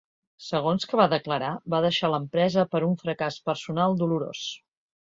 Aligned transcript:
Segons 0.45 0.87
que 0.91 0.99
va 0.99 1.05
declarar, 1.11 1.51
va 1.75 1.83
deixar 1.87 2.11
l’empresa 2.15 2.67
per 2.73 2.85
‘un 2.91 2.99
fracàs 3.05 3.43
personal 3.51 3.99
dolorós’. 4.03 4.49